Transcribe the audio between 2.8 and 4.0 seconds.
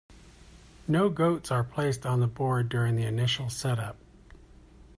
the initial setup.